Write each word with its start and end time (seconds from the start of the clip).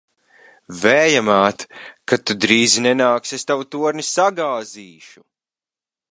Vēja 0.83 1.19
māt! 1.25 1.65
Kad 2.11 2.23
tu 2.29 2.35
drīzi 2.45 2.83
nenāksi, 2.85 3.35
es 3.41 3.47
tavu 3.51 3.67
torni 3.75 4.07
sagāzīšu! 4.09 5.23